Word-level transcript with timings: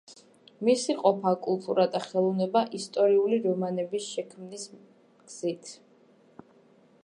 მისი 0.67 0.93
ყოფა, 1.01 1.33
კულტურა 1.47 1.85
და 1.95 2.01
ხელოვნება, 2.07 2.63
ისტორიული 2.79 3.39
რომანების 3.45 4.09
შექმნის 4.15 4.65
გზით. 4.79 5.73